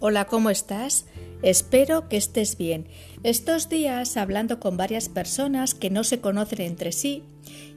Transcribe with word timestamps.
Hola, 0.00 0.26
¿cómo 0.26 0.48
estás? 0.48 1.06
Espero 1.42 2.08
que 2.08 2.16
estés 2.16 2.56
bien. 2.56 2.86
Estos 3.24 3.68
días, 3.68 4.16
hablando 4.16 4.60
con 4.60 4.76
varias 4.76 5.08
personas 5.08 5.74
que 5.74 5.90
no 5.90 6.04
se 6.04 6.20
conocen 6.20 6.60
entre 6.60 6.92
sí, 6.92 7.24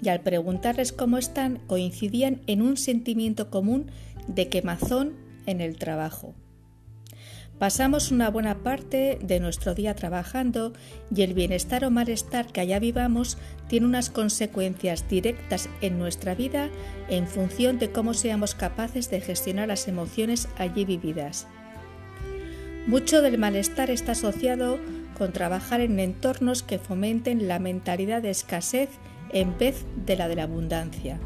y 0.00 0.08
al 0.08 0.22
preguntarles 0.22 0.92
cómo 0.92 1.18
están, 1.18 1.58
coincidían 1.66 2.40
en 2.46 2.62
un 2.62 2.78
sentimiento 2.78 3.50
común 3.50 3.90
de 4.28 4.48
quemazón 4.48 5.12
en 5.44 5.60
el 5.60 5.76
trabajo. 5.76 6.34
Pasamos 7.58 8.10
una 8.10 8.30
buena 8.30 8.62
parte 8.62 9.18
de 9.20 9.38
nuestro 9.38 9.74
día 9.74 9.94
trabajando 9.94 10.72
y 11.14 11.20
el 11.20 11.34
bienestar 11.34 11.84
o 11.84 11.90
malestar 11.90 12.46
que 12.46 12.62
allá 12.62 12.78
vivamos 12.78 13.36
tiene 13.68 13.84
unas 13.84 14.08
consecuencias 14.08 15.06
directas 15.06 15.68
en 15.82 15.98
nuestra 15.98 16.34
vida 16.34 16.70
en 17.10 17.26
función 17.26 17.78
de 17.78 17.92
cómo 17.92 18.14
seamos 18.14 18.54
capaces 18.54 19.10
de 19.10 19.20
gestionar 19.20 19.68
las 19.68 19.86
emociones 19.86 20.48
allí 20.56 20.86
vividas. 20.86 21.46
Mucho 22.86 23.20
del 23.20 23.36
malestar 23.36 23.90
está 23.90 24.12
asociado 24.12 24.78
con 25.18 25.32
trabajar 25.32 25.80
en 25.80 25.98
entornos 25.98 26.62
que 26.62 26.78
fomenten 26.78 27.48
la 27.48 27.58
mentalidad 27.58 28.22
de 28.22 28.30
escasez 28.30 28.90
en 29.32 29.58
vez 29.58 29.84
de 30.06 30.14
la 30.16 30.28
de 30.28 30.36
la 30.36 30.44
abundancia. 30.44 31.18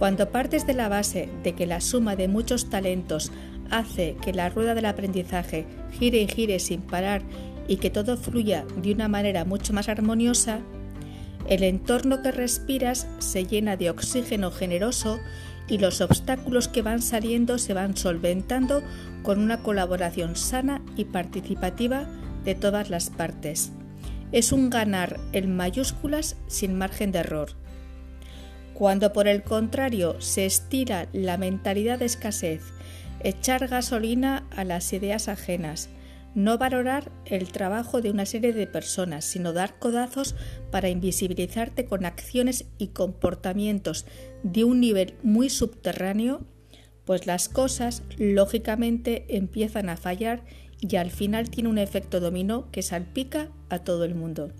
Cuando 0.00 0.30
partes 0.30 0.66
de 0.66 0.74
la 0.74 0.88
base 0.88 1.28
de 1.44 1.52
que 1.52 1.64
la 1.64 1.80
suma 1.80 2.16
de 2.16 2.26
muchos 2.26 2.70
talentos 2.70 3.30
hace 3.70 4.16
que 4.20 4.32
la 4.32 4.48
rueda 4.48 4.74
del 4.74 4.86
aprendizaje 4.86 5.64
gire 5.92 6.20
y 6.22 6.26
gire 6.26 6.58
sin 6.58 6.80
parar 6.80 7.22
y 7.68 7.76
que 7.76 7.90
todo 7.90 8.16
fluya 8.16 8.64
de 8.82 8.92
una 8.92 9.06
manera 9.06 9.44
mucho 9.44 9.72
más 9.72 9.88
armoniosa, 9.88 10.58
el 11.48 11.62
entorno 11.62 12.20
que 12.20 12.32
respiras 12.32 13.06
se 13.20 13.46
llena 13.46 13.76
de 13.76 13.90
oxígeno 13.90 14.50
generoso 14.50 15.20
y 15.68 15.78
los 15.78 16.00
obstáculos 16.00 16.68
que 16.68 16.82
van 16.82 17.02
saliendo 17.02 17.58
se 17.58 17.74
van 17.74 17.96
solventando 17.96 18.82
con 19.22 19.38
una 19.38 19.62
colaboración 19.62 20.36
sana 20.36 20.82
y 20.96 21.04
participativa 21.04 22.06
de 22.44 22.54
todas 22.54 22.90
las 22.90 23.10
partes. 23.10 23.72
Es 24.32 24.52
un 24.52 24.70
ganar 24.70 25.20
en 25.32 25.54
mayúsculas 25.56 26.36
sin 26.46 26.76
margen 26.76 27.12
de 27.12 27.20
error. 27.20 27.50
Cuando 28.74 29.12
por 29.12 29.28
el 29.28 29.42
contrario 29.42 30.20
se 30.20 30.46
estira 30.46 31.08
la 31.12 31.36
mentalidad 31.36 31.98
de 31.98 32.06
escasez, 32.06 32.62
echar 33.20 33.68
gasolina 33.68 34.44
a 34.50 34.64
las 34.64 34.92
ideas 34.92 35.28
ajenas, 35.28 35.88
no 36.34 36.58
valorar 36.58 37.12
el 37.26 37.52
trabajo 37.52 38.00
de 38.00 38.10
una 38.10 38.26
serie 38.26 38.52
de 38.52 38.66
personas, 38.66 39.24
sino 39.24 39.52
dar 39.52 39.78
codazos 39.78 40.34
para 40.70 40.88
invisibilizarte 40.88 41.84
con 41.84 42.04
acciones 42.04 42.66
y 42.78 42.88
comportamientos 42.88 44.06
de 44.42 44.64
un 44.64 44.80
nivel 44.80 45.14
muy 45.22 45.50
subterráneo, 45.50 46.46
pues 47.04 47.26
las 47.26 47.48
cosas 47.48 48.02
lógicamente 48.18 49.26
empiezan 49.28 49.88
a 49.88 49.96
fallar 49.96 50.44
y 50.80 50.96
al 50.96 51.10
final 51.10 51.50
tiene 51.50 51.68
un 51.68 51.78
efecto 51.78 52.20
dominó 52.20 52.70
que 52.70 52.82
salpica 52.82 53.50
a 53.68 53.80
todo 53.80 54.04
el 54.04 54.14
mundo. 54.14 54.52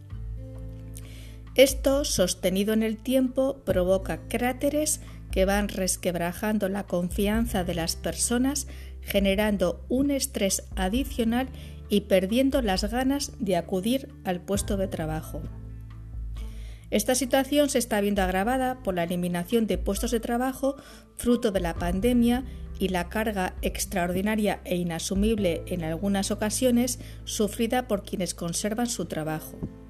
Esto, 1.54 2.04
sostenido 2.04 2.72
en 2.72 2.82
el 2.82 2.96
tiempo, 2.96 3.58
provoca 3.64 4.26
cráteres 4.28 5.00
que 5.32 5.44
van 5.44 5.68
resquebrajando 5.68 6.68
la 6.68 6.86
confianza 6.86 7.64
de 7.64 7.74
las 7.74 7.96
personas, 7.96 8.68
generando 9.00 9.84
un 9.88 10.12
estrés 10.12 10.62
adicional 10.76 11.48
y 11.88 12.02
perdiendo 12.02 12.62
las 12.62 12.84
ganas 12.84 13.32
de 13.40 13.56
acudir 13.56 14.14
al 14.24 14.40
puesto 14.40 14.76
de 14.76 14.86
trabajo. 14.86 15.42
Esta 16.90 17.14
situación 17.14 17.70
se 17.70 17.78
está 17.78 18.00
viendo 18.02 18.22
agravada 18.22 18.82
por 18.82 18.94
la 18.94 19.04
eliminación 19.04 19.66
de 19.66 19.78
puestos 19.78 20.10
de 20.10 20.20
trabajo 20.20 20.76
fruto 21.16 21.50
de 21.50 21.60
la 21.60 21.74
pandemia 21.74 22.44
y 22.78 22.88
la 22.88 23.08
carga 23.08 23.54
extraordinaria 23.62 24.60
e 24.64 24.76
inasumible 24.76 25.62
en 25.66 25.84
algunas 25.84 26.30
ocasiones 26.30 26.98
sufrida 27.24 27.88
por 27.88 28.04
quienes 28.04 28.34
conservan 28.34 28.88
su 28.88 29.06
trabajo. 29.06 29.81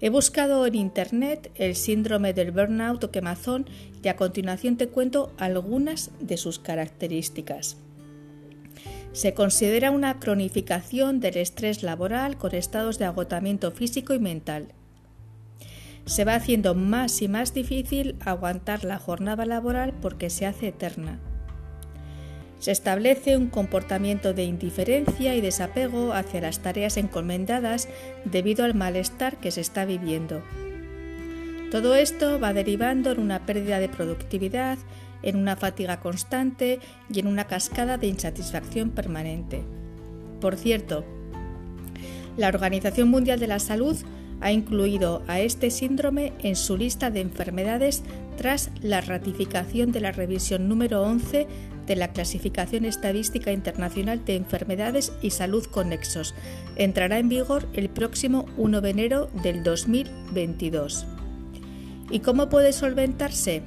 He 0.00 0.10
buscado 0.10 0.66
en 0.66 0.74
Internet 0.74 1.50
el 1.54 1.74
síndrome 1.74 2.34
del 2.34 2.50
burnout 2.50 3.02
o 3.04 3.10
quemazón 3.10 3.66
y 4.02 4.08
a 4.08 4.16
continuación 4.16 4.76
te 4.76 4.88
cuento 4.88 5.32
algunas 5.38 6.10
de 6.20 6.36
sus 6.36 6.58
características. 6.58 7.78
Se 9.12 9.32
considera 9.32 9.90
una 9.90 10.20
cronificación 10.20 11.20
del 11.20 11.38
estrés 11.38 11.82
laboral 11.82 12.36
con 12.36 12.54
estados 12.54 12.98
de 12.98 13.06
agotamiento 13.06 13.70
físico 13.70 14.12
y 14.12 14.18
mental 14.18 14.68
se 16.06 16.24
va 16.24 16.36
haciendo 16.36 16.74
más 16.74 17.20
y 17.20 17.28
más 17.28 17.52
difícil 17.52 18.16
aguantar 18.20 18.84
la 18.84 18.98
jornada 18.98 19.44
laboral 19.44 19.92
porque 20.00 20.30
se 20.30 20.46
hace 20.46 20.68
eterna. 20.68 21.18
Se 22.58 22.72
establece 22.72 23.36
un 23.36 23.48
comportamiento 23.48 24.32
de 24.32 24.44
indiferencia 24.44 25.34
y 25.34 25.40
desapego 25.40 26.12
hacia 26.12 26.40
las 26.40 26.60
tareas 26.60 26.96
encomendadas 26.96 27.88
debido 28.24 28.64
al 28.64 28.74
malestar 28.74 29.36
que 29.36 29.50
se 29.50 29.60
está 29.60 29.84
viviendo. 29.84 30.42
Todo 31.70 31.94
esto 31.94 32.40
va 32.40 32.52
derivando 32.52 33.12
en 33.12 33.20
una 33.20 33.44
pérdida 33.44 33.78
de 33.78 33.88
productividad, 33.88 34.78
en 35.22 35.36
una 35.36 35.56
fatiga 35.56 36.00
constante 36.00 36.80
y 37.12 37.20
en 37.20 37.26
una 37.26 37.46
cascada 37.46 37.98
de 37.98 38.06
insatisfacción 38.06 38.90
permanente. 38.90 39.62
Por 40.40 40.56
cierto, 40.56 41.04
la 42.36 42.48
Organización 42.48 43.08
Mundial 43.08 43.40
de 43.40 43.48
la 43.48 43.58
Salud 43.58 43.96
ha 44.40 44.52
incluido 44.52 45.22
a 45.26 45.40
este 45.40 45.70
síndrome 45.70 46.32
en 46.42 46.56
su 46.56 46.76
lista 46.76 47.10
de 47.10 47.20
enfermedades 47.20 48.02
tras 48.36 48.70
la 48.82 49.00
ratificación 49.00 49.92
de 49.92 50.00
la 50.00 50.12
revisión 50.12 50.68
número 50.68 51.02
11 51.02 51.46
de 51.86 51.96
la 51.96 52.12
Clasificación 52.12 52.84
Estadística 52.84 53.52
Internacional 53.52 54.24
de 54.24 54.36
Enfermedades 54.36 55.12
y 55.22 55.30
Salud 55.30 55.64
Conexos. 55.66 56.34
Entrará 56.76 57.18
en 57.18 57.28
vigor 57.28 57.68
el 57.72 57.88
próximo 57.88 58.46
1 58.56 58.80
de 58.80 58.90
enero 58.90 59.30
del 59.42 59.62
2022. 59.62 61.06
¿Y 62.10 62.20
cómo 62.20 62.48
puede 62.48 62.72
solventarse? 62.72 63.62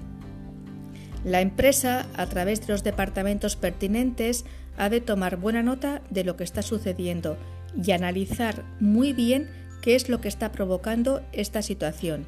La 1.23 1.41
empresa, 1.41 2.07
a 2.15 2.27
través 2.27 2.61
de 2.61 2.73
los 2.73 2.83
departamentos 2.83 3.55
pertinentes, 3.55 4.45
ha 4.77 4.89
de 4.89 5.01
tomar 5.01 5.37
buena 5.37 5.61
nota 5.61 6.01
de 6.09 6.23
lo 6.23 6.37
que 6.37 6.45
está 6.45 6.61
sucediendo 6.61 7.37
y 7.81 7.91
analizar 7.91 8.63
muy 8.79 9.13
bien 9.13 9.49
qué 9.81 9.95
es 9.95 10.09
lo 10.09 10.21
que 10.21 10.29
está 10.29 10.51
provocando 10.51 11.21
esta 11.33 11.61
situación. 11.61 12.25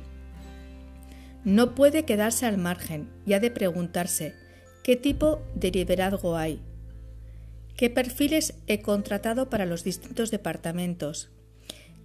No 1.44 1.74
puede 1.74 2.06
quedarse 2.06 2.46
al 2.46 2.58
margen 2.58 3.10
y 3.26 3.34
ha 3.34 3.40
de 3.40 3.50
preguntarse 3.50 4.36
qué 4.84 4.96
tipo 4.96 5.42
de 5.56 5.72
liderazgo 5.72 6.38
hay, 6.38 6.60
qué 7.76 7.90
perfiles 7.90 8.56
he 8.68 8.82
contratado 8.82 9.50
para 9.50 9.66
los 9.66 9.84
distintos 9.84 10.32
departamentos, 10.32 11.30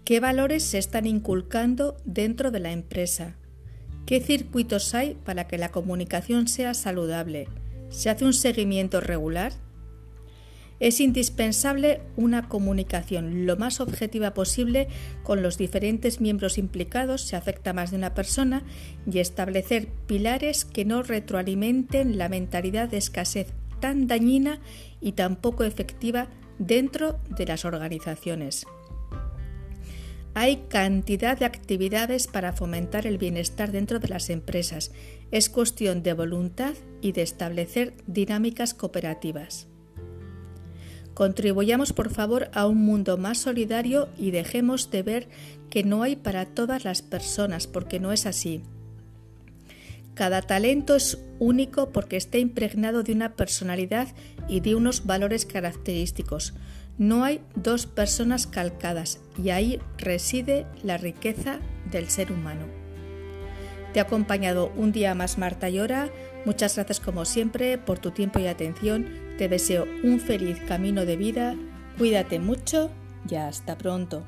qué 0.04 0.20
valores 0.20 0.62
se 0.62 0.78
están 0.78 1.06
inculcando 1.06 1.97
dentro 2.04 2.50
de 2.50 2.60
la 2.60 2.72
empresa, 2.72 3.37
qué 4.04 4.20
circuitos 4.20 4.94
hay 4.94 5.14
para 5.14 5.47
que 5.48 5.59
la 5.59 5.70
comunicación 5.70 6.48
sea 6.48 6.75
saludable, 6.75 7.48
se 7.88 8.10
hace 8.10 8.25
un 8.25 8.34
seguimiento 8.34 9.00
regular 9.00 9.53
es 10.78 11.00
indispensable 11.00 12.03
una 12.16 12.48
comunicación 12.48 13.47
lo 13.47 13.56
más 13.56 13.81
objetiva 13.81 14.34
posible 14.34 14.88
con 15.22 15.42
los 15.42 15.56
diferentes 15.56 16.20
miembros 16.20 16.59
implicados 16.59 17.22
si 17.22 17.37
afecta 17.37 17.72
más 17.72 17.91
de 17.91 17.97
una 17.97 18.14
persona 18.14 18.62
y 19.10 19.19
establecer 19.19 19.88
pilares 20.06 20.64
que 20.64 20.84
no 20.84 21.03
retroalimenten 21.03 22.19
la 22.19 22.28
mentalidad 22.28 22.88
de 22.88 22.98
escasez 22.98 23.48
tan 23.81 24.06
dañina 24.06 24.60
y 25.00 25.12
tan 25.12 25.37
poco 25.37 25.64
efectiva 25.64 26.28
dentro 26.59 27.19
de 27.28 27.47
las 27.47 27.64
organizaciones. 27.64 28.66
Hay 30.34 30.64
cantidad 30.69 31.38
de 31.38 31.47
actividades 31.47 32.26
para 32.26 32.53
fomentar 32.53 33.06
el 33.06 33.16
bienestar 33.16 33.72
dentro 33.72 34.00
de 34.00 34.08
las 34.08 34.28
empresas. 34.28 34.93
Es 35.31 35.48
cuestión 35.48 36.03
de 36.03 36.12
voluntad 36.12 36.75
y 37.00 37.12
de 37.12 37.22
establecer 37.22 37.94
dinámicas 38.06 38.75
cooperativas. 38.75 39.69
Contribuyamos 41.17 41.95
por 41.95 42.11
favor 42.11 42.51
a 42.53 42.67
un 42.67 42.85
mundo 42.85 43.17
más 43.17 43.39
solidario 43.39 44.11
y 44.19 44.33
dejemos 44.33 44.91
de 44.91 45.03
ver 45.03 45.29
que 45.71 45.83
no 45.83 46.03
hay 46.03 46.15
para 46.15 46.45
todas 46.45 46.85
las 46.85 47.01
personas, 47.01 47.67
porque 47.67 47.99
no 47.99 48.13
es 48.13 48.27
así. 48.27 48.61
Cada 50.13 50.43
talento 50.43 50.95
es 50.95 51.17
único 51.39 51.89
porque 51.89 52.19
está 52.19 52.37
impregnado 52.37 53.03
de 53.03 53.13
una 53.13 53.33
personalidad 53.33 54.09
y 54.47 54.61
de 54.61 54.75
unos 54.75 55.07
valores 55.07 55.47
característicos. 55.47 56.53
No 56.99 57.25
hay 57.25 57.41
dos 57.55 57.87
personas 57.87 58.47
calcadas 58.47 59.19
y 59.43 59.49
ahí 59.49 59.81
reside 59.97 60.67
la 60.83 60.99
riqueza 60.99 61.61
del 61.91 62.11
ser 62.11 62.31
humano. 62.31 62.67
Te 63.95 64.01
ha 64.01 64.03
acompañado 64.03 64.71
un 64.77 64.93
día 64.93 65.15
más 65.15 65.39
Marta 65.39 65.71
Llora. 65.71 66.11
Muchas 66.46 66.76
gracias 66.76 67.00
como 67.00 67.25
siempre 67.25 67.76
por 67.76 67.98
tu 67.98 68.12
tiempo 68.12 68.38
y 68.38 68.46
atención. 68.46 69.08
Te 69.37 69.48
deseo 69.48 69.84
un 70.04 70.20
feliz 70.20 70.60
camino 70.69 71.04
de 71.04 71.16
vida. 71.16 71.56
Cuídate 71.98 72.38
mucho 72.38 72.88
y 73.28 73.34
hasta 73.34 73.76
pronto. 73.76 74.22